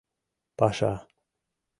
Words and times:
Паша. 0.57 0.91